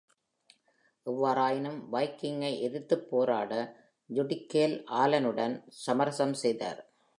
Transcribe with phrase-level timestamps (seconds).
[1.05, 3.53] எவ்வாறாயினும், வைக்கிங்கை எதிர்த்துப் போராட
[4.09, 6.81] ஜூடிகேல் ஆலனுடன் சமரசம் செய்தார்.